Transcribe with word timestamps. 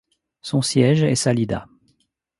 Son 0.41 0.63
siège 0.63 1.03
est 1.03 1.13
Salida. 1.13 1.67